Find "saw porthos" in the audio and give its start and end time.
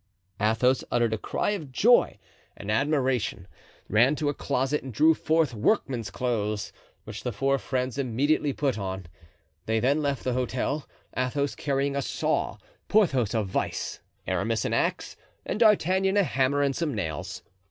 12.01-13.35